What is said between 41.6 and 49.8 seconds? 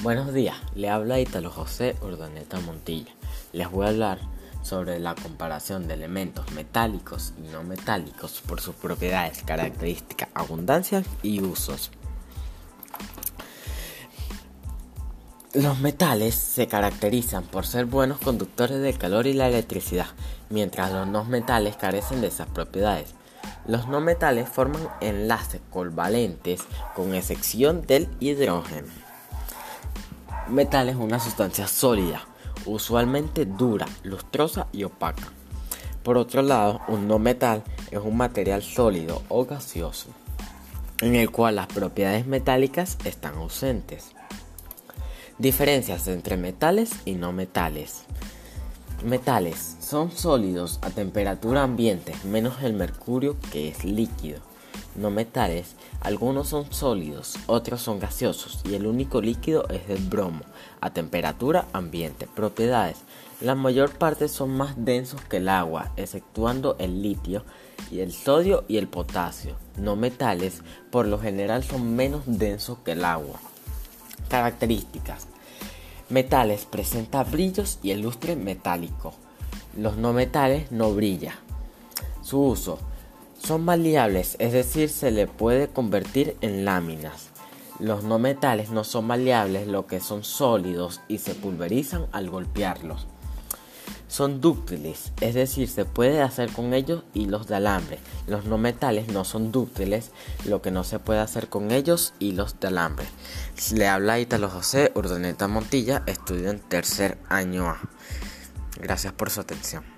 propiedades metálicas están ausentes. Diferencias entre metales y no metales. Metales